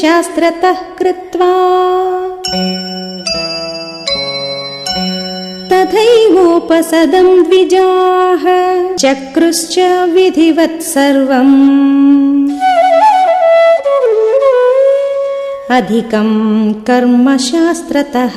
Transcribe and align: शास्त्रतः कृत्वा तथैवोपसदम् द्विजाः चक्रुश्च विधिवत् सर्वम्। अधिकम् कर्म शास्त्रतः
शास्त्रतः 0.00 0.72
कृत्वा 0.72 1.52
तथैवोपसदम् 5.70 7.44
द्विजाः 7.44 8.44
चक्रुश्च 8.96 9.78
विधिवत् 10.14 10.82
सर्वम्। 10.82 11.56
अधिकम् 15.70 16.74
कर्म 16.74 17.36
शास्त्रतः 17.36 18.36